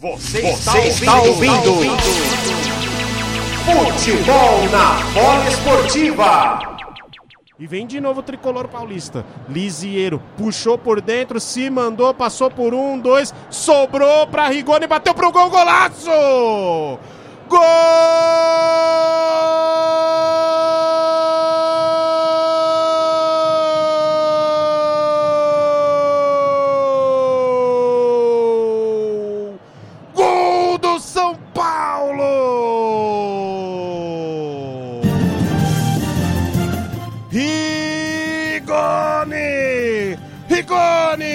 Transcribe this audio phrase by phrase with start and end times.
[0.00, 2.02] Você, Você está, ouvindo, está ouvindo.
[3.64, 6.78] Futebol na bola esportiva.
[7.58, 9.26] E vem de novo o tricolor paulista.
[9.48, 15.32] Lisieiro puxou por dentro, se mandou, passou por um, dois, sobrou para Rigoni, bateu pro
[15.32, 16.06] gol, golaço!
[17.48, 18.37] Gol!
[40.48, 41.26] Rigoni!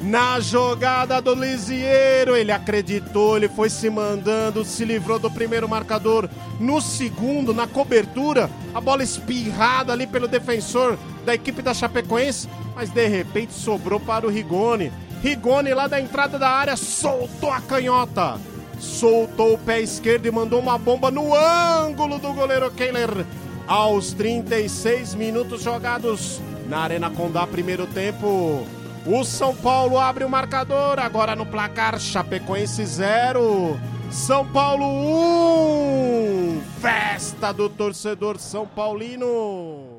[0.00, 6.28] Na jogada do Lisieiro, ele acreditou, ele foi se mandando, se livrou do primeiro marcador.
[6.60, 12.90] No segundo, na cobertura, a bola espirrada ali pelo defensor da equipe da Chapecoense, mas
[12.90, 14.92] de repente sobrou para o Rigoni.
[15.24, 18.38] Rigoni lá da entrada da área soltou a canhota,
[18.78, 23.24] soltou o pé esquerdo e mandou uma bomba no ângulo do goleiro Kehler.
[23.66, 28.66] Aos 36 minutos jogados, na Arena Condá, primeiro tempo.
[29.06, 33.80] O São Paulo abre o marcador, agora no placar Chapecoense 0.
[34.10, 36.58] São Paulo 1.
[36.58, 36.62] Um.
[36.82, 39.93] Festa do torcedor São Paulino.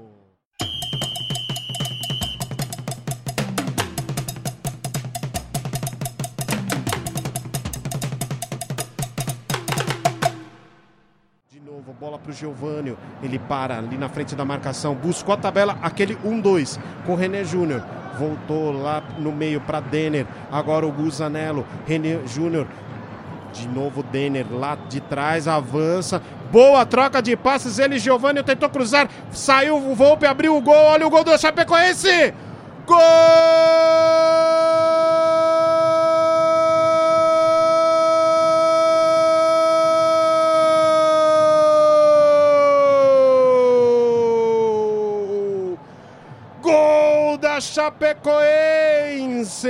[12.00, 12.98] Bola para o Giovânio.
[13.24, 17.44] Ele para ali na frente da marcação, buscou a tabela, aquele 1-2 com o René
[17.44, 17.84] Júnior.
[18.20, 20.26] Voltou lá no meio para Denner.
[20.52, 21.66] Agora o Guzanello.
[21.86, 22.68] René Júnior.
[23.54, 26.22] De novo Denner lá de trás, avança.
[26.52, 27.80] Boa troca de passes.
[27.80, 29.10] Ele, Giovânio, tentou cruzar.
[29.32, 30.76] Saiu o Volpe, abriu o gol.
[30.76, 32.34] Olha o gol do Chapecoense.
[32.86, 33.84] Gol!
[47.38, 49.68] Da Chapecoense.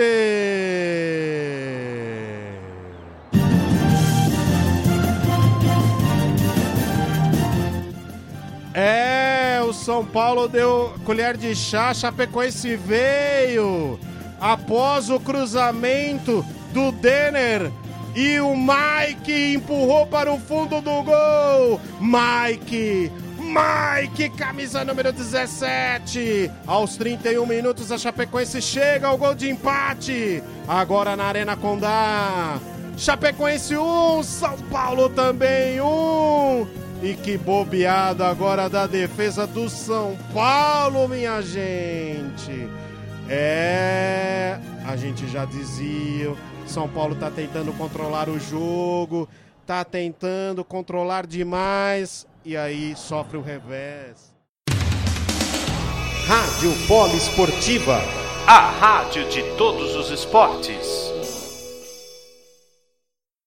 [8.73, 13.99] É, o São Paulo deu colher de chá, Chapecoense veio
[14.39, 17.71] após o cruzamento do Denner
[18.15, 21.81] e o Mike empurrou para o fundo do gol.
[21.99, 23.11] Mike
[23.55, 26.51] Mike, camisa número 17.
[26.67, 30.43] Aos 31 minutos, a Chapecoense chega ao gol de empate.
[30.67, 32.59] Agora na Arena Condá.
[32.97, 36.67] Chapecoense 1, São Paulo também 1.
[37.01, 42.67] E que bobeada agora da defesa do São Paulo, minha gente.
[43.29, 46.35] É, a gente já dizia,
[46.67, 49.29] São Paulo tá tentando controlar o jogo,
[49.65, 54.31] tá tentando controlar demais e aí sofre o revés.
[56.27, 57.99] Rádio Polo Esportiva,
[58.47, 61.14] a rádio de todos os esportes.